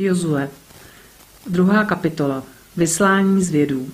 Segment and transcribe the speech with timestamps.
[0.00, 0.48] Jozue.
[1.46, 2.42] Druhá kapitola.
[2.76, 3.88] Vyslání zvědů.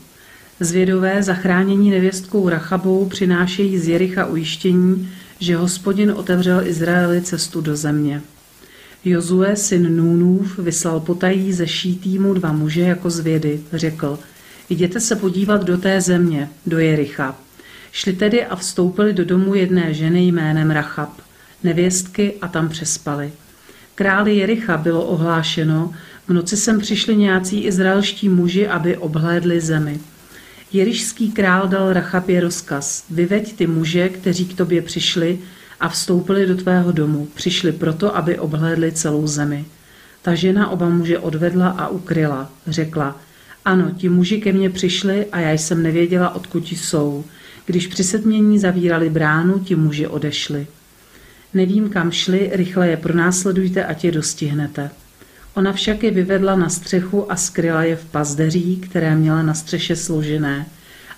[0.60, 5.08] Zvědové zachránění nevěstkou Rachabou přinášejí z Jericha ujištění,
[5.40, 8.22] že hospodin otevřel Izraeli cestu do země.
[9.04, 13.60] Jozue, syn Nůnův, vyslal potají ze Šítýmu dva muže jako zvědy.
[13.72, 14.18] Řekl,
[14.70, 17.36] jděte se podívat do té země, do Jericha.
[17.92, 21.20] Šli tedy a vstoupili do domu jedné ženy jménem Rachab,
[21.62, 23.32] nevěstky a tam přespali.
[23.96, 25.92] Králi Jericha bylo ohlášeno,
[26.28, 30.00] v noci sem přišli nějací izraelští muži, aby obhlédli zemi.
[30.72, 35.38] Jerišský král dal Rachabě rozkaz, vyveď ty muže, kteří k tobě přišli
[35.80, 37.28] a vstoupili do tvého domu.
[37.34, 39.64] Přišli proto, aby obhlédli celou zemi.
[40.22, 42.50] Ta žena oba muže odvedla a ukryla.
[42.66, 43.20] Řekla,
[43.64, 47.24] ano, ti muži ke mně přišli a já jsem nevěděla, odkud jsou.
[47.66, 50.66] Když při setmění zavírali bránu, ti muži odešli.
[51.54, 54.90] Nevím, kam šli, rychle je pronásledujte a tě dostihnete.
[55.54, 59.96] Ona však je vyvedla na střechu a skryla je v pazdeří, které měla na střeše
[59.96, 60.66] složené.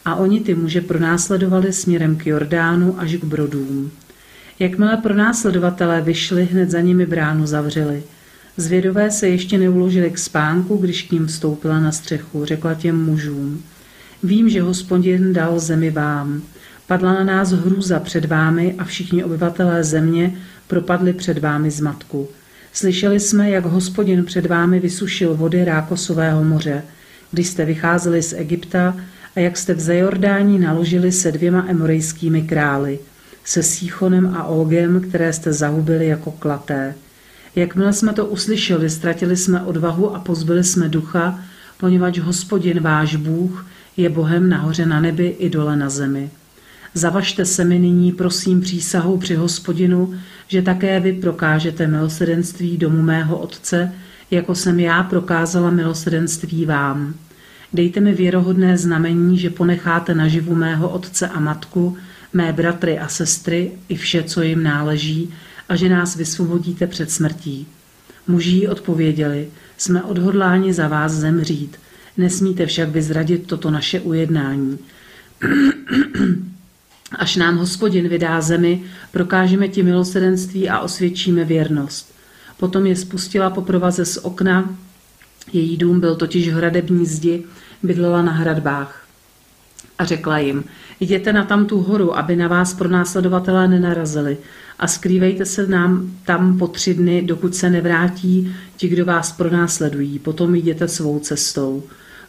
[0.05, 3.91] A oni ty muže pronásledovali směrem k Jordánu až k brodům.
[4.59, 8.03] Jakmile pronásledovatelé vyšli, hned za nimi bránu zavřeli.
[8.57, 13.63] Zvědové se ještě neuložili k spánku, když k ním vstoupila na střechu, řekla těm mužům.
[14.23, 16.43] Vím, že hospodin dal zemi vám.
[16.89, 20.35] Padla na nás hrůza před vámi a všichni obyvatelé země
[20.67, 22.29] propadli před vámi z matku.
[22.73, 26.83] Slyšeli jsme, jak hospodin před vámi vysušil vody Rákosového moře,
[27.31, 28.97] když jste vycházeli z Egypta
[29.37, 32.99] a jak jste v Zajordání naložili se dvěma emorejskými krály,
[33.45, 36.95] se Síchonem a Ogem, které jste zahubili jako klaté.
[37.57, 41.41] Jakmile jsme to uslyšeli, ztratili jsme odvahu a pozbyli jsme ducha,
[41.81, 43.67] poněvadž hospodin váš Bůh
[43.97, 46.31] je Bohem nahoře na nebi i dole na zemi.
[46.99, 50.15] Zavažte se mi nyní, prosím, přísahou při hospodinu,
[50.49, 53.93] že také vy prokážete milosedenství domu mého otce,
[54.31, 57.15] jako jsem já prokázala milosedenství vám.
[57.73, 61.97] Dejte mi věrohodné znamení, že ponecháte naživu mého otce a matku,
[62.33, 65.35] mé bratry a sestry i vše, co jim náleží,
[65.69, 67.67] a že nás vysvobodíte před smrtí.
[68.27, 71.77] Muži odpověděli, jsme odhodláni za vás zemřít,
[72.17, 74.79] nesmíte však vyzradit toto naše ujednání.
[77.17, 78.83] Až nám hospodin vydá zemi,
[79.13, 82.15] prokážeme ti milosedenství a osvědčíme věrnost.
[82.57, 84.77] Potom je spustila po provaze z okna,
[85.53, 87.45] její dům byl totiž hradební zdi,
[87.83, 89.05] bydlela na hradbách.
[89.99, 90.65] A řekla jim,
[91.01, 94.39] jděte na tam tu horu, aby na vás pronásledovatelé nenarazili
[94.79, 100.19] a skrývejte se nám tam po tři dny, dokud se nevrátí ti, kdo vás pronásledují.
[100.19, 101.83] Potom jděte svou cestou.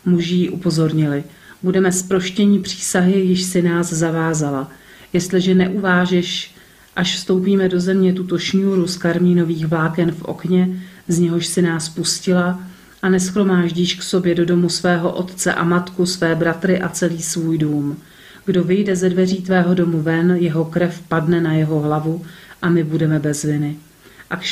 [0.05, 1.23] Muži upozornili–
[1.63, 4.71] Budeme zproštění přísahy, již si nás zavázala.
[5.13, 6.55] Jestliže neuvážeš,
[6.95, 11.89] až vstoupíme do země tuto šňůru z karmínových vláken v okně, z něhož si nás
[11.89, 12.59] pustila,
[13.01, 17.57] a neschromáždíš k sobě do domu svého otce a matku, své bratry a celý svůj
[17.57, 17.97] dům.
[18.45, 22.25] Kdo vyjde ze dveří tvého domu ven, jeho krev padne na jeho hlavu
[22.61, 23.75] a my budeme bez viny.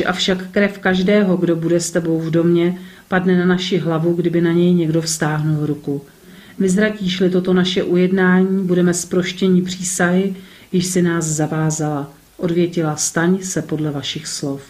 [0.06, 4.51] Avšak krev každého, kdo bude s tebou v domě, padne na naši hlavu, kdyby na
[4.51, 6.01] něj někdo vstáhnul ruku.
[6.59, 10.35] Vyzratíš-li toto naše ujednání, budeme zproštění přísahy,
[10.72, 12.13] již si nás zavázala.
[12.38, 14.62] Odvětila staň se podle vašich slov.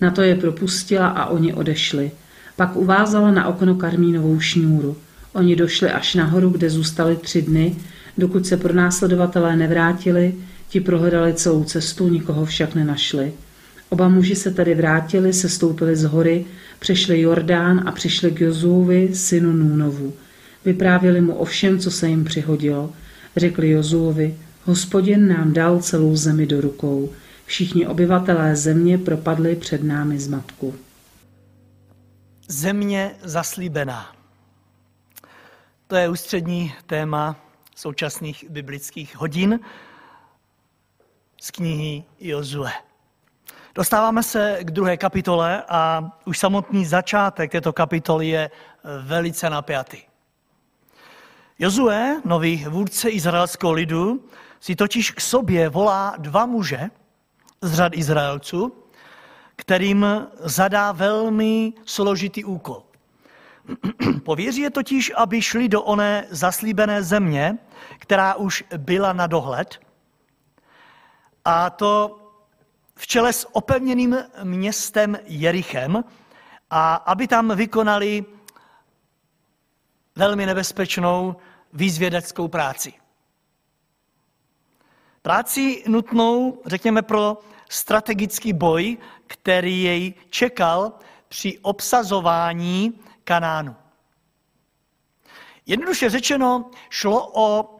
[0.00, 2.10] Na to je propustila a oni odešli.
[2.56, 4.96] Pak uvázala na okno karmínovou šňůru.
[5.32, 7.76] Oni došli až nahoru, kde zůstali tři dny,
[8.18, 10.34] dokud se pro následovatelé nevrátili,
[10.68, 13.32] ti prohledali celou cestu, nikoho však nenašli.
[13.88, 16.44] Oba muži se tedy vrátili, se stoupili z hory,
[16.78, 20.12] přešli Jordán a přišli k Jozuovi, synu Núnovu.
[20.64, 22.92] Vyprávěli mu o všem, co se jim přihodilo.
[23.36, 27.12] Řekli Jozuovi, hospodin nám dal celou zemi do rukou.
[27.46, 30.74] Všichni obyvatelé země propadli před námi z matku.
[32.48, 34.12] Země zaslíbená.
[35.86, 37.36] To je ústřední téma
[37.76, 39.60] současných biblických hodin
[41.40, 42.72] z knihy Jozue.
[43.74, 48.50] Dostáváme se k druhé kapitole a už samotný začátek této kapitoly je
[49.02, 50.09] velice napjatý.
[51.62, 54.24] Jozue, nový vůdce izraelského lidu,
[54.60, 56.90] si totiž k sobě volá dva muže
[57.60, 58.72] z řad Izraelců,
[59.56, 60.06] kterým
[60.38, 62.82] zadá velmi složitý úkol.
[64.24, 67.58] Pověří je totiž, aby šli do oné zaslíbené země,
[67.98, 69.80] která už byla na dohled,
[71.44, 72.20] a to
[72.94, 76.04] v čele s opevněným městem Jerichem,
[76.70, 78.24] a aby tam vykonali
[80.16, 81.36] velmi nebezpečnou
[81.72, 82.92] výzvědeckou práci.
[85.22, 87.38] Práci nutnou, řekněme, pro
[87.68, 90.92] strategický boj, který jej čekal
[91.28, 93.76] při obsazování Kanánu.
[95.66, 97.76] Jednoduše řečeno, šlo o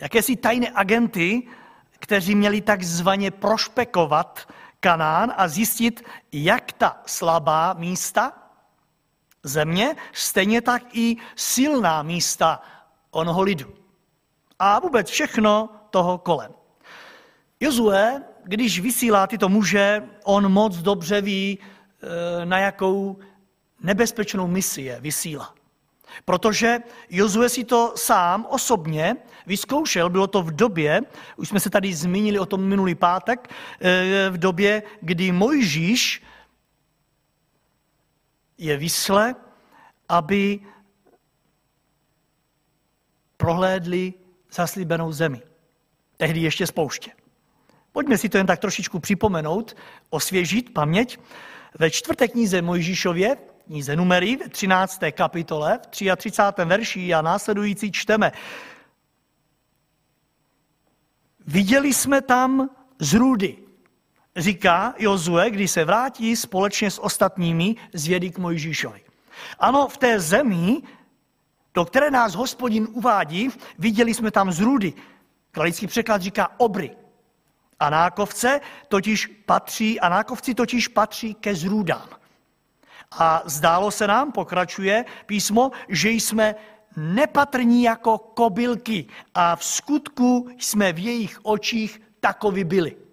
[0.00, 1.48] jakési tajné agenty,
[1.90, 4.48] kteří měli takzvaně prošpekovat
[4.80, 8.45] Kanán a zjistit, jak ta slabá místa
[9.48, 12.62] země, stejně tak i silná místa
[13.10, 13.74] onoho lidu.
[14.58, 16.52] A vůbec všechno toho kolem.
[17.60, 23.18] Jozue, když vysílá tyto muže, on moc dobře ví, e, na jakou
[23.82, 25.54] nebezpečnou misi je vysílá.
[26.24, 26.78] Protože
[27.10, 29.16] Jozue si to sám osobně
[29.46, 31.00] vyzkoušel, bylo to v době,
[31.36, 33.50] už jsme se tady zmínili o tom minulý pátek,
[33.80, 36.22] e, v době, kdy Mojžíš
[38.58, 39.34] je vysle,
[40.08, 40.60] aby
[43.36, 44.14] prohlédli
[44.52, 45.42] zaslíbenou zemi.
[46.16, 47.12] Tehdy ještě spouště.
[47.92, 49.76] Pojďme si to jen tak trošičku připomenout,
[50.10, 51.18] osvěžit paměť.
[51.78, 53.36] Ve čtvrté knize Mojžíšově,
[53.66, 55.00] knize Numery, v 13.
[55.12, 56.64] kapitole, v 33.
[56.64, 58.32] verši a následující čteme.
[61.46, 63.56] Viděli jsme tam zrůdy,
[64.36, 69.00] říká Jozue, když se vrátí společně s ostatními z vědy k Mojžíšovi.
[69.58, 70.82] Ano, v té zemi,
[71.74, 74.92] do které nás hospodin uvádí, viděli jsme tam zrůdy.
[75.50, 76.96] Kralický překlad říká obry.
[77.80, 82.08] A nákovce totiž patří, a nákovci totiž patří ke zrůdám.
[83.10, 86.54] A zdálo se nám, pokračuje písmo, že jsme
[86.96, 93.05] nepatrní jako kobylky a v skutku jsme v jejich očích takový byli.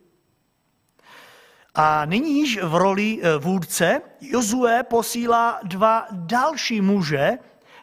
[1.75, 7.31] A nyní již v roli e, vůdce Jozue posílá dva další muže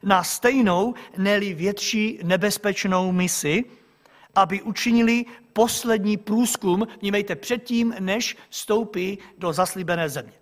[0.02, 3.64] na stejnou, neli větší nebezpečnou misi,
[4.34, 10.32] aby učinili poslední průzkum, vnímejte, předtím, než vstoupí do zaslíbené země.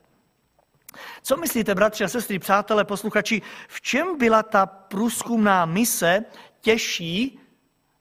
[1.23, 6.25] Co myslíte, bratři a sestry, přátelé, posluchači, v čem byla ta průzkumná mise
[6.61, 7.41] těžší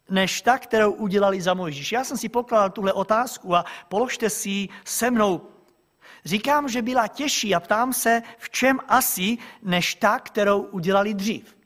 [0.10, 1.92] než ta, kterou udělali za Mojžíš?
[1.92, 5.42] Já jsem si pokládal tuhle otázku a položte si ji se mnou.
[6.26, 11.58] Říkám, že byla těžší a ptám se, v čem asi, než ta, kterou udělali dřív.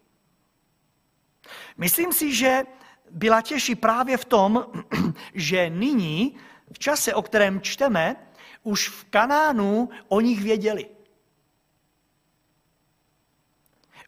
[1.77, 2.63] Myslím si, že
[3.11, 4.65] byla těžší právě v tom,
[5.33, 6.37] že nyní,
[6.73, 8.15] v čase, o kterém čteme,
[8.63, 10.85] už v Kanánu o nich věděli.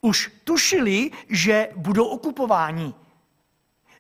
[0.02, 2.94] Už tušili, že budou okupováni.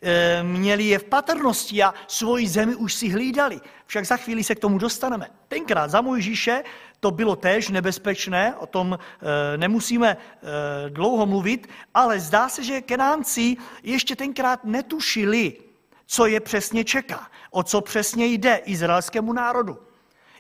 [0.03, 3.61] E, měli je v patrnosti a svoji zemi už si hlídali.
[3.85, 5.27] Však za chvíli se k tomu dostaneme.
[5.47, 6.63] Tenkrát za Mojžíše
[6.99, 12.81] to bylo též nebezpečné, o tom e, nemusíme e, dlouho mluvit, ale zdá se, že
[12.81, 15.53] Kenánci ještě tenkrát netušili,
[16.05, 19.77] co je přesně čeká, o co přesně jde izraelskému národu.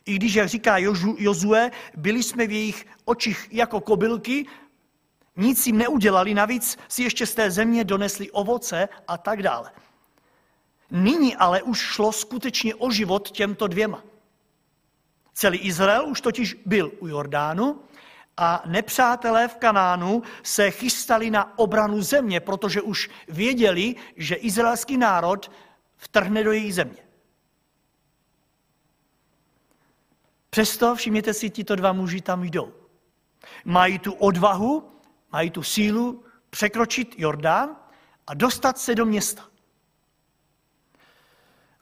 [0.05, 0.77] I když, jak říká
[1.17, 4.45] Jozue, byli jsme v jejich očích jako kobylky,
[5.35, 9.71] nic jim neudělali, navíc si ještě z té země donesli ovoce a tak dále.
[10.91, 14.03] Nyní ale už šlo skutečně o život těmto dvěma.
[15.33, 17.81] Celý Izrael už totiž byl u Jordánu
[18.37, 25.51] a nepřátelé v Kanánu se chystali na obranu země, protože už věděli, že izraelský národ
[25.97, 27.03] vtrhne do jejich země.
[30.49, 32.73] Přesto, všimněte si, tito dva muži tam jdou.
[33.65, 34.91] Mají tu odvahu,
[35.33, 37.75] mají tu sílu překročit Jordán
[38.27, 39.43] a dostat se do města.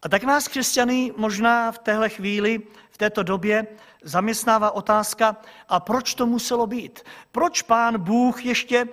[0.01, 2.59] A tak nás křesťany možná v téhle chvíli,
[2.91, 3.67] v této době
[4.03, 5.37] zaměstnává otázka,
[5.69, 6.99] a proč to muselo být?
[7.31, 8.87] Proč pán Bůh ještě e,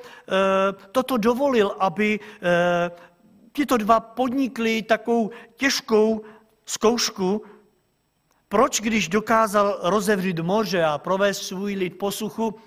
[0.93, 2.91] toto dovolil, aby e,
[3.53, 6.25] tito dva podnikli takovou těžkou
[6.67, 7.45] zkoušku?
[8.49, 12.61] Proč, když dokázal rozevřít moře a provést svůj lid po suchu,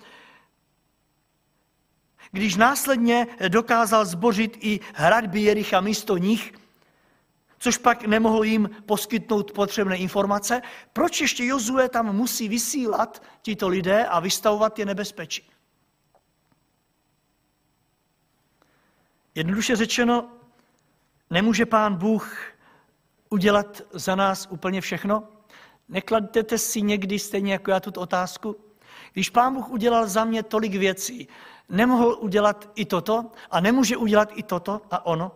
[2.32, 6.54] když následně dokázal zbořit i hradby Jericha místo nich,
[7.60, 10.62] což pak nemohl jim poskytnout potřebné informace,
[10.94, 15.52] proč ještě Jozue tam musí vysílat tito lidé a vystavovat je nebezpečí?
[19.36, 20.30] Jednoduše řečeno,
[21.30, 22.44] nemůže pán Bůh
[23.30, 25.24] udělat za nás úplně všechno?
[25.90, 28.56] Nekladete si někdy stejně jako já tuto otázku?
[29.14, 31.28] Když pán Bůh udělal za mě tolik věcí,
[31.72, 35.32] nemohl udělat i toto a nemůže udělat i toto a ono?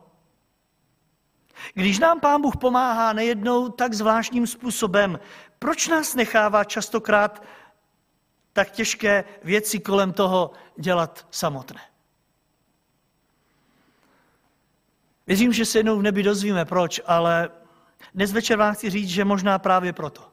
[1.74, 5.20] Když nám Pán Bůh pomáhá nejednou tak zvláštním způsobem,
[5.60, 7.44] proč nás nechává častokrát
[8.54, 11.82] tak těžké věci kolem toho dělat samotné?
[15.28, 17.50] Věřím, že se jednou v nebi dozvíme proč, ale
[18.14, 20.32] dnes večer vám chci říct, že možná právě proto.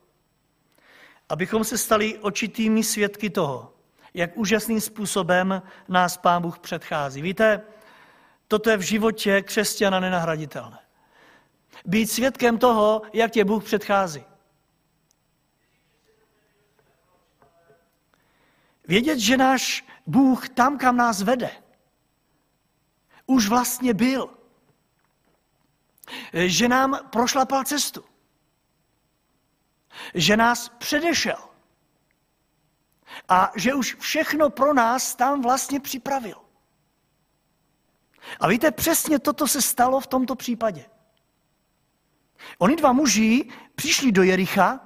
[1.29, 3.75] abychom se stali očitými svědky toho,
[4.14, 7.23] jak úžasným způsobem nás Pán Bůh předchází.
[7.23, 7.62] Víte,
[8.49, 10.78] toto je v životě křesťana nenahraditelné.
[11.85, 14.25] Být svědkem toho, jak tě Bůh předchází.
[18.88, 21.50] Vědět, že náš Bůh tam, kam nás vede,
[23.26, 24.31] už vlastně byl.
[26.33, 28.04] Že nám prošlapal cestu.
[30.14, 31.52] Že nás předešel.
[33.28, 36.37] A že už všechno pro nás tam vlastně připravil.
[38.40, 40.85] A víte, přesně toto se stalo v tomto případě.
[42.59, 44.81] Oni dva muži přišli do Jericha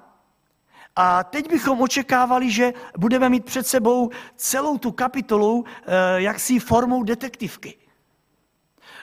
[0.96, 7.02] a teď bychom očekávali, že budeme mít před sebou celou tu kapitolu eh, jaksi formou
[7.02, 7.78] detektivky.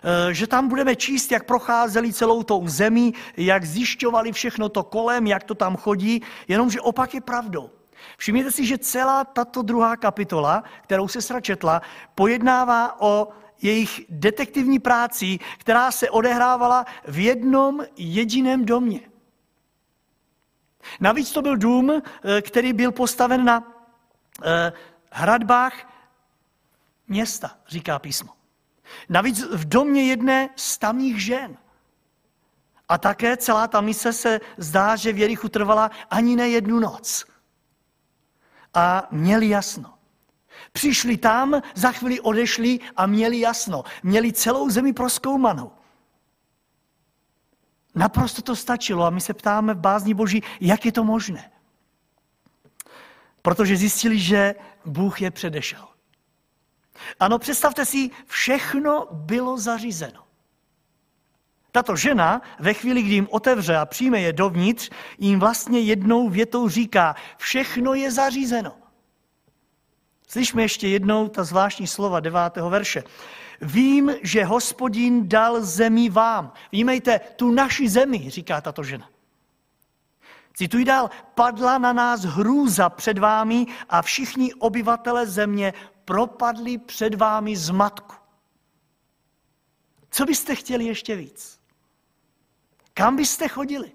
[0.04, 5.28] Eh, že tam budeme číst, jak procházeli celou tou zemí, jak zjišťovali všechno to kolem,
[5.28, 7.70] jak to tam chodí, jenomže opak je pravdou.
[8.18, 11.82] Všimněte si, že celá tato druhá kapitola, kterou se sračetla,
[12.16, 13.28] pojednává o
[13.62, 19.02] jejich detektivní práci, která se odehrávala v jednom jediném domě.
[21.00, 23.74] Navíc to byl dům, eh, který byl postaven na
[24.44, 24.74] eh,
[25.12, 25.74] hradbách
[27.08, 28.34] města, říká písmo.
[29.10, 31.58] Navíc v domě jedné z tamních žen.
[32.90, 37.26] A také celá ta mise se zdá, že v Jerichu trvala ani ne jednu noc.
[38.74, 39.94] A měli jasno.
[40.72, 43.84] Přišli tam, za chvíli odešli a měli jasno.
[44.04, 45.72] Měli celou zemi proskoumanou.
[47.96, 51.52] Naprosto to stačilo a my se ptáme v bázní Boží, jak je to možné.
[53.42, 55.88] Protože zjistili, že Bůh je předešel.
[57.20, 60.24] Ano, představte si, všechno bylo zařízeno.
[61.74, 66.70] Tato žena ve chvíli, kdy jim otevře a přijme je dovnitř, jim vlastně jednou větou
[66.70, 68.76] říká, všechno je zařízeno.
[70.28, 73.04] Slyšme ještě jednou ta zvláštní slova devátého verše.
[73.62, 76.54] Vím, že hospodin dal zemi vám.
[76.72, 79.10] Vnímejte, tu naši zemi, říká tato žena.
[80.54, 85.74] Cituji dál, padla na nás hrůza před vámi a všichni obyvatele země
[86.06, 88.16] propadli před vámi z matku.
[90.10, 91.63] Co byste chtěli ještě víc?
[92.94, 93.92] Kam byste chodili?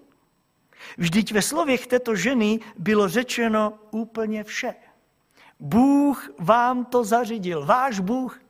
[0.99, 4.75] Vždyť ve slověch této ženy bylo řečeno úplně vše.
[5.61, 8.41] Bůh vám to zařídil, váš Bůh.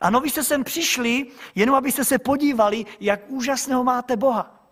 [0.00, 4.68] Ano, vy jste sem přišli, jenom abyste se podívali, jak úžasného máte Boha.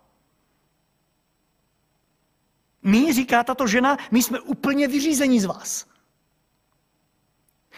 [2.83, 5.87] My, říká tato žena, my jsme úplně vyřízení z vás.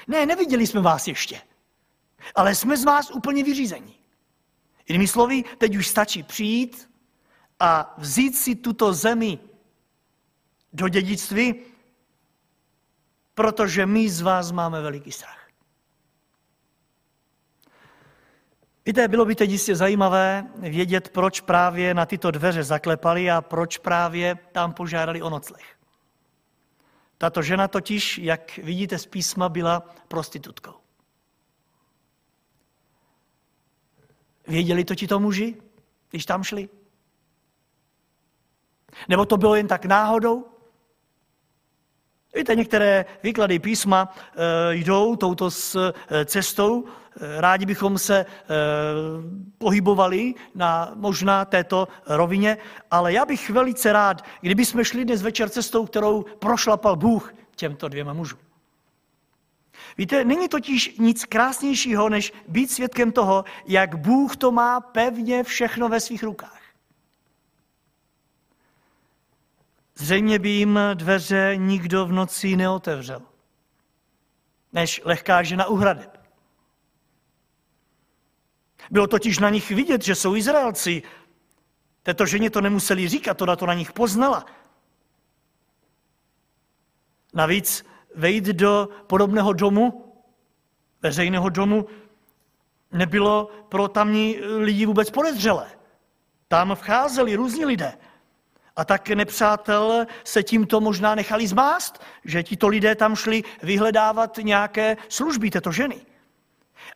[0.07, 1.41] Ne, neviděli jsme vás ještě,
[2.35, 3.99] ale jsme z vás úplně vyřízení.
[4.87, 6.89] Jinými slovy, teď už stačí přijít
[7.59, 9.39] a vzít si tuto zemi
[10.73, 11.55] do dědictví
[13.37, 15.47] protože my z vás máme veliký strach.
[18.85, 23.77] Víte, bylo by teď jistě zajímavé vědět, proč právě na tyto dveře zaklepali a proč
[23.77, 25.77] právě tam požádali o nocleh.
[27.17, 30.86] Tato žena totiž, jak vidíte z písma, byla prostitutkou.
[34.47, 35.55] Věděli to ti to muži,
[36.09, 36.69] když tam šli?
[39.09, 40.45] Nebo to bylo jen tak náhodou?
[42.35, 46.85] Víte, některé výklady písma e, jdou touto s, e, cestou.
[46.85, 48.25] E, rádi bychom se
[49.57, 52.57] pohybovali na možná této rovině,
[52.91, 57.87] ale já bych velice rád, kdyby jsme šli dnes večer cestou, kterou prošlapal Bůh těmto
[57.87, 58.46] dvěma mužům.
[59.97, 65.89] Víte, není totiž nic krásnějšího, než být svědkem toho, jak Bůh to má pevně všechno
[65.89, 66.61] ve svých rukách.
[69.95, 73.21] Zřejmě by jim dveře nikdo v noci neotevřel,
[74.73, 76.19] než lehká žena u hradeb.
[78.91, 81.03] Bylo totiž na nich vidět, že jsou Izraelci.
[82.03, 84.45] Této ženě to nemuseli říkat, to to na nich poznala.
[87.33, 87.85] Navíc
[88.17, 90.13] vejít do podobného domu,
[91.01, 91.85] veřejného domu,
[92.91, 95.71] nebylo pro tamní lidi vůbec podezřelé.
[96.47, 97.93] Tam vcházeli různí lidé.
[98.75, 104.97] A tak nepřátel se tímto možná nechali zmást, že tito lidé tam šli vyhledávat nějaké
[105.09, 106.01] služby této ženy.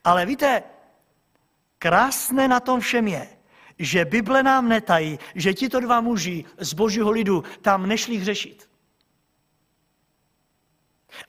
[0.03, 0.63] Ale víte,
[1.79, 3.29] krásné na tom všem je,
[3.79, 8.70] že Bible nám netají, že tito dva muži z božího lidu tam nešli hřešit.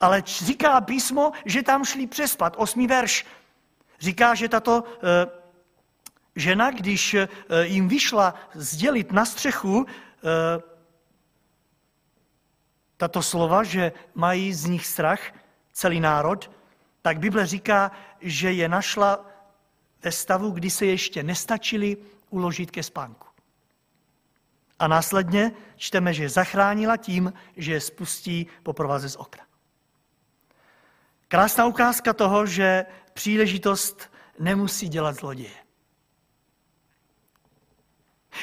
[0.01, 2.55] Ale říká písmo, že tam šli přespat.
[2.59, 3.27] Osmý verš
[4.01, 5.27] říká, že tato e,
[6.37, 7.29] žena, když e,
[7.63, 9.87] jim vyšla sdělit na střechu,
[10.23, 10.63] Eh,
[12.97, 15.21] tato slova, že mají z nich strach
[15.73, 16.51] celý národ,
[17.03, 19.27] tak Bible říká, že je našla
[20.03, 21.97] ve stavu, kdy se ještě nestačili
[22.31, 23.27] uložit ke spánku.
[24.79, 29.45] A následně čteme, že je zachránila tím, že je spustí po z okna.
[31.33, 35.65] Krásná ukázka toho, že příležitost nemusí dělat zloděje.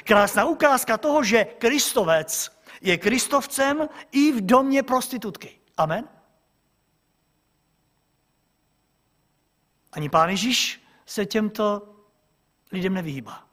[0.03, 5.59] Krásná ukázka toho, že Kristovec je Kristovcem i v domě prostitutky.
[5.77, 6.09] Amen?
[9.91, 11.95] Ani pán Ježíš se těmto
[12.71, 13.47] lidem nevyhýbá.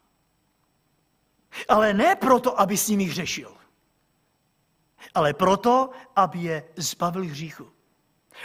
[1.69, 3.57] Ale ne proto, aby s nimi hřešil,
[5.13, 7.76] ale proto, aby je zbavil hříchu.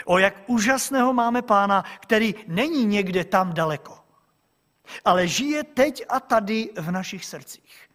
[0.05, 3.99] O jak úžasného máme pána, který není někde tam daleko,
[5.05, 7.89] ale žije teď a tady v našich srdcích.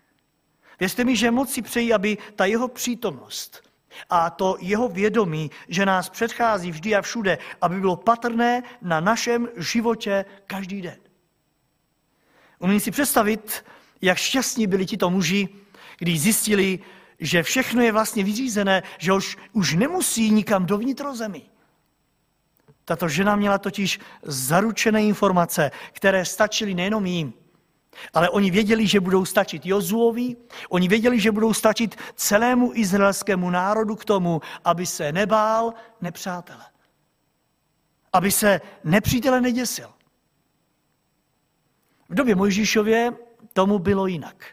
[0.80, 3.68] Věřte mi, že moc si přeji, aby ta jeho přítomnost
[4.10, 9.48] a to jeho vědomí, že nás předchází vždy a všude, aby bylo patrné na našem
[9.56, 10.98] životě každý den.
[12.58, 13.64] Umím si představit,
[14.02, 15.48] jak šťastní byli tito muži,
[15.98, 16.78] když zjistili,
[17.20, 21.50] že všechno je vlastně vyřízené, že už, už nemusí nikam do vnitrozemí.
[22.88, 27.32] Tato žena měla totiž zaručené informace, které stačily nejenom jim,
[28.14, 30.36] ale oni věděli, že budou stačit Jozuovi,
[30.68, 36.64] oni věděli, že budou stačit celému izraelskému národu k tomu, aby se nebál nepřátele.
[38.12, 39.90] Aby se nepřítele neděsil.
[42.08, 43.12] V době Mojžíšově
[43.52, 44.46] tomu bylo jinak.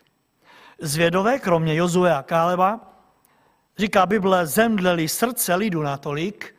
[0.80, 2.94] Zvědové, kromě Jozue a Káleba,
[3.78, 6.55] říká Bible, zemdleli srdce lidu natolik,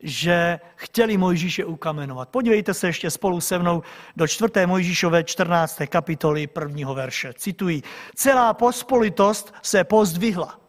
[0.00, 2.28] že chtěli Mojžíše ukamenovat.
[2.28, 3.82] Podívejte se ještě spolu se mnou
[4.16, 4.66] do 4.
[4.66, 5.78] Mojžíšové 14.
[5.86, 6.92] kapitoly 1.
[6.92, 7.32] verše.
[7.36, 7.82] Cituji.
[8.14, 10.60] Celá pospolitost se pozdvihla.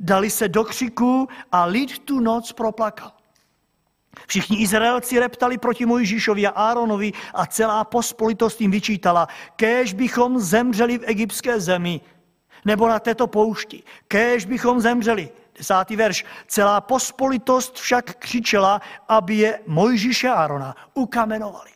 [0.00, 3.12] Dali se do křiku a lid tu noc proplakal.
[4.26, 10.98] Všichni Izraelci reptali proti Mojžíšovi a Áronovi a celá pospolitost jim vyčítala, kéž bychom zemřeli
[10.98, 12.00] v egyptské zemi,
[12.64, 15.28] nebo na této poušti, kéž bychom zemřeli.
[15.58, 16.24] Desátý verš.
[16.46, 21.70] Celá pospolitost však křičela, aby je Mojžíše a Árona ukamenovali.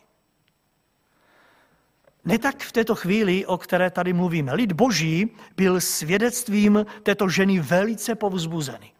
[2.25, 4.53] Ne tak v této chvíli, o které tady mluvíme.
[4.53, 8.93] Lid boží byl svědectvím této ženy velice povzbuzený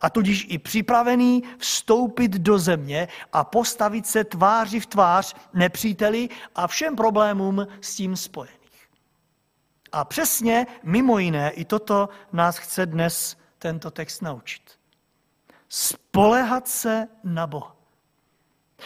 [0.00, 6.66] a tudíž i připravený vstoupit do země a postavit se tváři v tvář nepříteli a
[6.66, 8.58] všem problémům s tím spojených.
[9.92, 14.62] A přesně mimo jiné i toto nás chce dnes tento text naučit.
[15.68, 17.76] Spolehat se na Boha.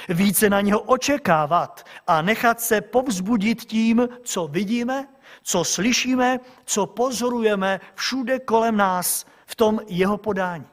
[0.08, 5.08] Více na něho očekávat a nechat se povzbudit tím, co vidíme,
[5.42, 10.66] co slyšíme, co pozorujeme všude kolem nás v tom jeho podání.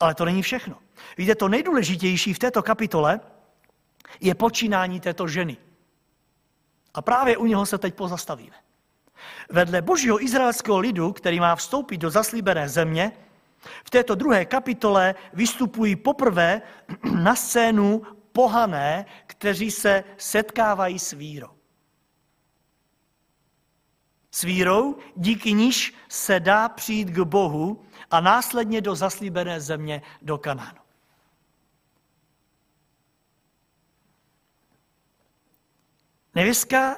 [0.00, 0.78] Ale to není všechno.
[1.16, 3.20] Víte, to nejdůležitější v této kapitole
[4.20, 5.56] je počínání této ženy.
[6.94, 8.56] A právě u něho se teď pozastavíme.
[9.50, 13.12] Vedle božího izraelského lidu, který má vstoupit do zaslíbené země,
[13.84, 16.62] v této druhé kapitole vystupují poprvé
[17.22, 18.02] na scénu
[18.32, 21.50] pohané, kteří se setkávají s vírou.
[24.30, 30.38] S vírou, díky níž se dá přijít k Bohu a následně do zaslíbené země do
[30.38, 30.78] Kanánu.
[36.34, 36.96] Nevěstka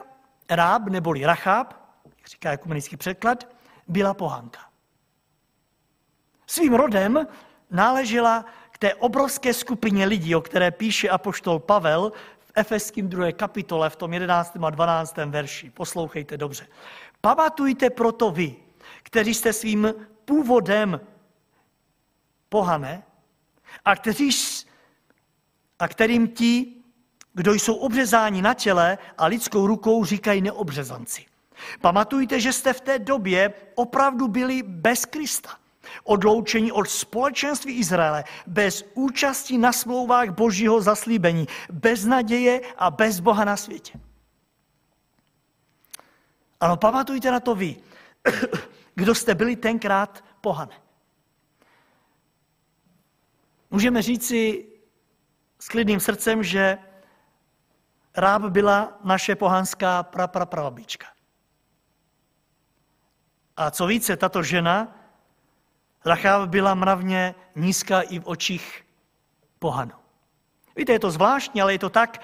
[0.51, 1.80] Ráb neboli Rachab,
[2.31, 3.49] říká ekumenický překlad,
[3.89, 4.61] byla pohanka.
[6.47, 7.27] Svým rodem
[7.71, 13.33] náležela k té obrovské skupině lidí, o které píše apoštol Pavel v Efeským 2.
[13.33, 14.57] kapitole v tom 11.
[14.63, 15.17] a 12.
[15.17, 15.71] verši.
[15.71, 16.67] Poslouchejte dobře.
[17.21, 18.57] Pamatujte proto vy,
[19.03, 21.01] kteří jste svým původem
[22.49, 23.03] pohané
[23.85, 24.31] a, kteří,
[25.79, 26.77] a kterým ti,
[27.35, 31.30] kdo jsou obřezáni na těle a lidskou rukou, říkají neobřezanci.
[31.81, 35.51] Pamatujte, že jste v té době opravdu byli bez Krista.
[36.05, 43.45] Odloučení od společenství Izraele, bez účasti na smlouvách božího zaslíbení, bez naděje a bez Boha
[43.45, 44.01] na světě.
[46.61, 47.77] Ano, pamatujte na to vy,
[48.95, 50.81] kdo jste byli tenkrát pohane.
[53.71, 54.67] Můžeme říci
[55.59, 56.79] s klidným srdcem, že
[58.17, 61.07] Ráb byla naše pohanská prapraprababička.
[63.61, 64.97] A co více, tato žena,
[66.05, 68.85] Racháv byla mravně nízká i v očích
[69.59, 69.93] pohanu.
[70.77, 72.23] Víte, je to zvláštní, ale je to tak.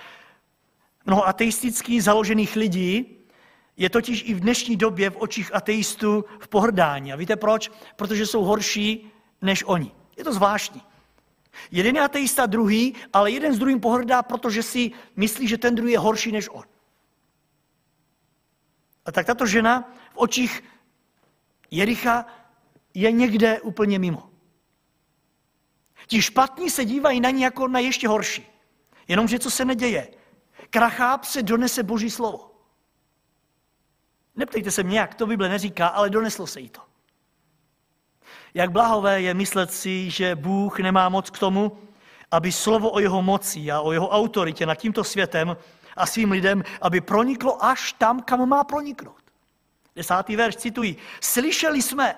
[1.07, 3.19] Mnoho ateistických založených lidí
[3.77, 7.13] je totiž i v dnešní době v očích ateistů v pohrdání.
[7.13, 7.71] A víte proč?
[7.97, 9.93] Protože jsou horší než oni.
[10.17, 10.83] Je to zvláštní.
[11.71, 15.93] Jeden je ateista, druhý, ale jeden s druhým pohrdá, protože si myslí, že ten druhý
[15.93, 16.65] je horší než on.
[19.07, 20.63] A tak tato žena v očích
[21.71, 22.27] Jericha
[22.95, 24.31] je někde úplně mimo.
[26.07, 28.47] Ti špatní se dívají na ní jako na ještě horší.
[29.09, 30.09] Jenomže co se neděje?
[30.71, 32.51] Kracháp se donese boží slovo.
[34.37, 36.81] Neptejte se mě, jak to Bible neříká, ale doneslo se jí to.
[38.55, 41.79] Jak blahové je myslet si, že Bůh nemá moc k tomu,
[42.31, 45.57] aby slovo o jeho moci a o jeho autoritě nad tímto světem
[45.97, 49.26] a svým lidem, aby proniklo až tam, kam má proniknout.
[49.97, 50.97] Desátý verš citují.
[51.21, 52.17] Slyšeli jsme,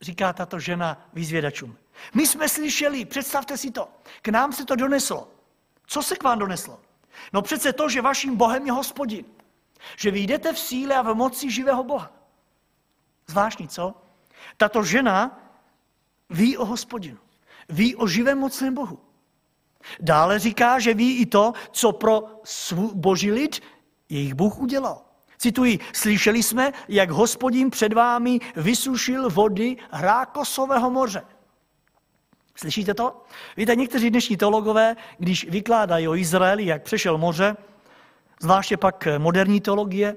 [0.00, 1.76] říká tato žena vyzvědačům.
[2.14, 3.88] My jsme slyšeli, představte si to,
[4.22, 5.28] k nám se to doneslo.
[5.86, 6.80] Co se k vám doneslo?
[7.32, 9.24] No přece to, že vaším Bohem je hospodin.
[9.96, 12.12] Že vy jdete v síle a v moci živého Boha.
[13.26, 13.94] Zvláštní, co?
[14.56, 15.40] Tato žena
[16.30, 17.18] ví o hospodinu.
[17.68, 19.00] Ví o živém mocném Bohu.
[20.00, 22.40] Dále říká, že ví i to, co pro
[22.94, 23.62] boží lid
[24.08, 25.03] jejich Bůh udělal.
[25.38, 31.22] Cituji, slyšeli jsme, jak hospodin před vámi vysušil vody Hrákosového moře.
[32.56, 33.22] Slyšíte to?
[33.56, 37.56] Víte, někteří dnešní teologové, když vykládají o Izraeli, jak přešel moře,
[38.40, 40.16] zvláště pak moderní teologie,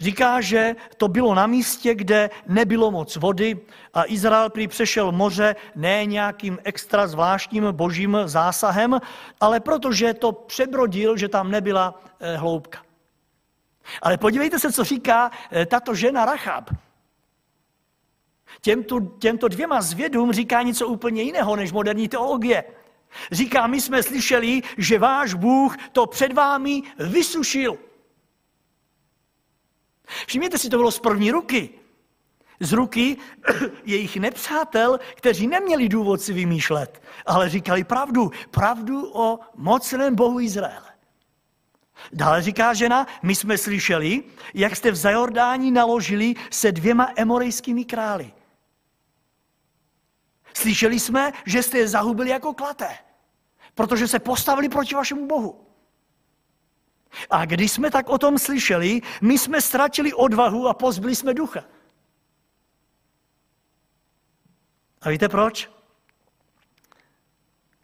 [0.00, 3.60] říká, že to bylo na místě, kde nebylo moc vody
[3.94, 9.00] a Izrael prý přešel moře ne nějakým extra zvláštním božím zásahem,
[9.40, 12.89] ale protože to přebrodil, že tam nebyla eh, hloubka.
[14.02, 16.70] Ale podívejte se, co říká eh, tato žena Rachab.
[18.60, 22.64] Těmto, těmto dvěma zvědům říká něco úplně jiného než moderní teologie.
[23.32, 27.78] Říká, my jsme slyšeli, že váš Bůh to před vámi vysušil.
[30.26, 31.70] Všimněte si, to bylo z první ruky.
[32.60, 33.16] Z ruky
[33.84, 38.30] jejich nepřátel, kteří neměli důvod si vymýšlet, ale říkali pravdu.
[38.50, 40.89] Pravdu o mocném Bohu Izraele.
[42.12, 44.22] Dále říká žena, my jsme slyšeli,
[44.54, 48.32] jak jste v Zajordání naložili se dvěma emorejskými králi.
[50.54, 52.98] Slyšeli jsme, že jste je zahubili jako klaté,
[53.74, 55.66] protože se postavili proti vašemu Bohu.
[57.30, 61.64] A když jsme tak o tom slyšeli, my jsme ztratili odvahu a pozbyli jsme ducha.
[65.00, 65.70] A víte proč?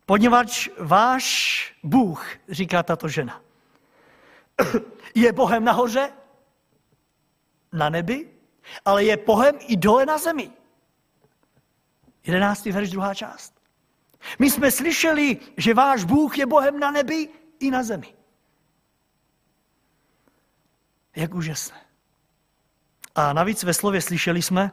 [0.07, 3.43] Poněvadž váš Bůh, říká tato žena,
[5.15, 6.13] je Bohem nahoře,
[7.73, 8.31] na nebi,
[8.85, 10.51] ale je Bohem i dole na zemi.
[12.27, 13.55] Jedenáctý verš, druhá část.
[14.39, 17.29] My jsme slyšeli, že váš Bůh je Bohem na nebi
[17.61, 18.15] i na zemi.
[21.17, 21.81] Jak úžasné.
[23.15, 24.73] A navíc ve slově slyšeli jsme,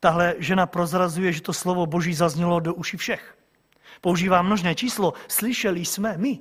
[0.00, 3.38] tahle žena prozrazuje, že to slovo Boží zaznělo do uši všech.
[4.00, 6.40] Používá množné číslo, slyšeli jsme my,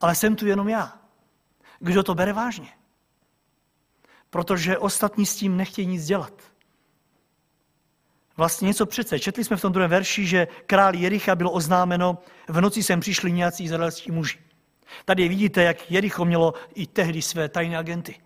[0.00, 0.97] ale jsem tu jenom já.
[1.78, 2.68] Kdo to bere vážně?
[4.30, 6.32] Protože ostatní s tím nechtějí nic dělat.
[8.36, 9.18] Vlastně něco přece.
[9.18, 13.32] Četli jsme v tom druhém verši, že král Jericha bylo oznámeno, v noci sem přišli
[13.32, 14.38] nějací izraelští muži.
[15.04, 18.20] Tady vidíte, jak Jericho mělo i tehdy své tajné agenty.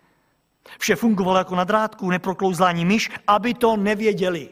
[0.79, 4.49] Vše fungovalo jako na drátku, neproklouzlání myš, aby to nevěděli.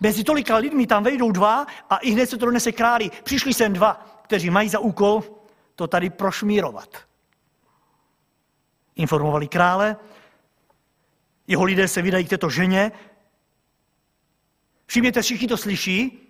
[0.00, 3.10] Mezi tolika lidmi tam vejdou dva a i hned se to donese králi.
[3.24, 5.39] Přišli sem dva, kteří mají za úkol
[5.80, 7.08] to tady prošmírovat.
[8.96, 9.96] Informovali krále,
[11.46, 12.92] jeho lidé se vydají k této ženě.
[14.86, 16.28] Všimněte, všichni to slyší.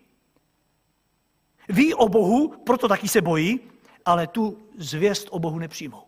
[1.68, 3.60] Ví o Bohu, proto taky se bojí,
[4.04, 6.06] ale tu zvěst o Bohu nepřijmou.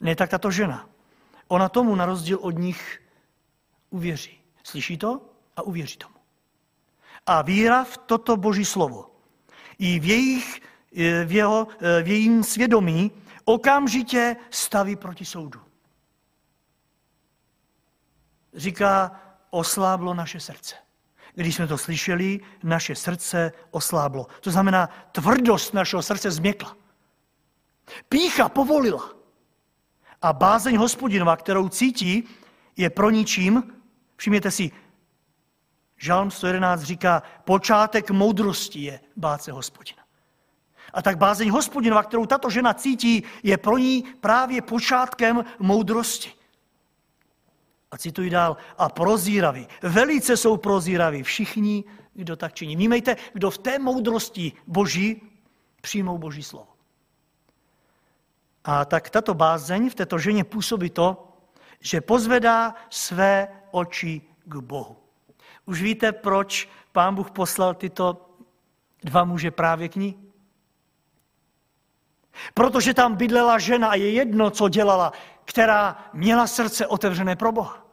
[0.00, 0.88] Ne tak tato žena.
[1.48, 3.02] Ona tomu na rozdíl od nich
[3.90, 4.40] uvěří.
[4.62, 5.20] Slyší to
[5.56, 6.16] a uvěří tomu.
[7.26, 9.13] A víra v toto boží slovo
[9.78, 10.60] i v, jejich,
[11.24, 11.68] v, jeho,
[12.02, 13.12] v jejím svědomí
[13.44, 15.60] okamžitě staví proti soudu.
[18.54, 20.74] Říká, osláblo naše srdce.
[21.34, 24.26] Když jsme to slyšeli, naše srdce osláblo.
[24.40, 26.76] To znamená, tvrdost našeho srdce změkla.
[28.08, 29.10] Pícha povolila.
[30.22, 32.28] A bázeň hospodinova, kterou cítí,
[32.76, 33.62] je pro ničím.
[34.16, 34.70] Všimněte si,
[35.96, 40.04] Žalm 111 říká, počátek moudrosti je bát se hospodina.
[40.92, 46.32] A tak bázeň hospodinova, kterou tato žena cítí, je pro ní právě počátkem moudrosti.
[47.90, 52.76] A cituji dál, a prozíraví, velice jsou prozíraví všichni, kdo tak činí.
[52.76, 55.22] Vnímejte, kdo v té moudrosti boží
[55.80, 56.68] přijmou boží slovo.
[58.64, 61.28] A tak tato bázeň v této ženě působí to,
[61.80, 65.03] že pozvedá své oči k Bohu.
[65.66, 68.30] Už víte, proč pán Bůh poslal tyto
[69.04, 70.32] dva muže právě k ní?
[72.54, 75.12] Protože tam bydlela žena a je jedno, co dělala,
[75.44, 77.86] která měla srdce otevřené pro Boha.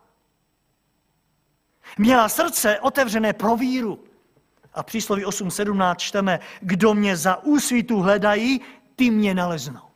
[1.97, 4.03] Měla srdce otevřené pro víru.
[4.73, 8.62] A přísloví 8.17 čteme, kdo mě za úsvitu hledají,
[8.95, 9.91] ty mě naleznou.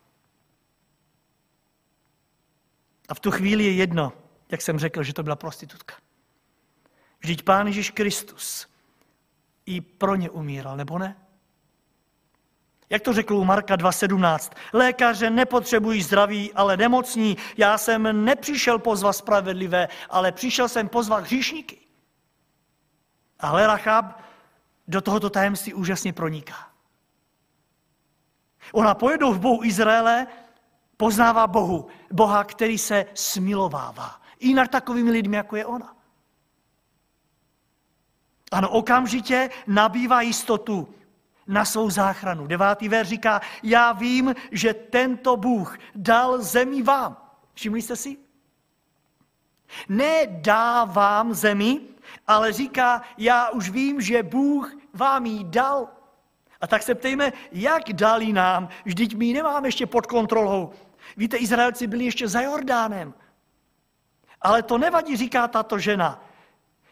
[3.09, 4.13] A v tu chvíli je jedno,
[4.51, 5.95] jak jsem řekl, že to byla prostitutka.
[7.25, 8.67] Vždyť Pán Ježíš Kristus
[9.65, 11.17] i pro ně umíral, nebo ne?
[12.89, 14.51] Jak to řekl u Marka 2.17?
[14.73, 17.37] Lékaře nepotřebují zdraví, ale nemocní.
[17.57, 21.77] Já jsem nepřišel pozvat spravedlivé, ale přišel jsem pozvat hříšníky.
[23.39, 24.21] Ale Rachab
[24.87, 26.69] do tohoto tajemství úžasně proniká.
[28.71, 30.27] Ona pojedou v Bohu Izraele,
[30.97, 34.21] poznává Bohu, Boha, který se smilovává.
[34.39, 35.94] I nad takovými lidmi, jako je ona.
[38.51, 40.95] Ano, okamžitě nabývá jistotu
[41.47, 42.47] na svou záchranu.
[42.47, 47.17] Devátý ver říká, já vím, že tento Bůh dal zemi vám.
[47.53, 48.17] Všimli jste si?
[49.89, 51.81] Nedá vám zemi,
[52.27, 55.87] ale říká, já už vím, že Bůh vám ji dal.
[56.61, 60.73] A tak se ptejme, jak dali nám, vždyť my nemáme ještě pod kontrolou.
[61.17, 63.13] Víte, Izraelci byli ještě za Jordánem.
[64.41, 66.24] Ale to nevadí, říká tato žena.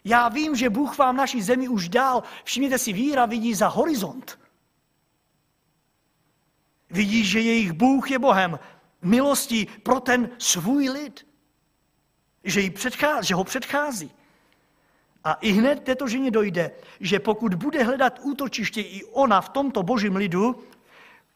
[0.03, 2.23] Já vím, že Bůh vám naší zemi už dal.
[2.43, 4.39] Všimněte si, víra vidí za horizont.
[6.89, 8.59] Vidí, že jejich Bůh je Bohem
[9.01, 11.27] milostí pro ten svůj lid.
[12.43, 14.11] Že, jí předchází, že ho předchází.
[15.23, 19.83] A i hned této ženě dojde, že pokud bude hledat útočiště i ona v tomto
[19.83, 20.63] božím lidu,